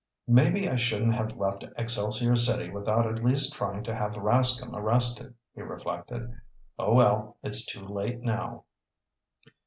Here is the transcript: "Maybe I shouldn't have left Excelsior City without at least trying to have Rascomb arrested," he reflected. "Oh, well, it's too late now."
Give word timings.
"Maybe 0.27 0.67
I 0.67 0.77
shouldn't 0.77 1.13
have 1.13 1.37
left 1.37 1.63
Excelsior 1.77 2.35
City 2.35 2.71
without 2.71 3.05
at 3.05 3.23
least 3.23 3.53
trying 3.53 3.83
to 3.83 3.93
have 3.93 4.13
Rascomb 4.15 4.73
arrested," 4.73 5.35
he 5.53 5.61
reflected. 5.61 6.27
"Oh, 6.79 6.95
well, 6.95 7.35
it's 7.43 7.71
too 7.71 7.85
late 7.85 8.17
now." 8.23 8.65